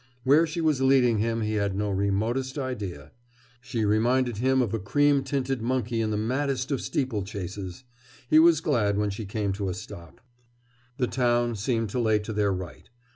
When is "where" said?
0.23-0.47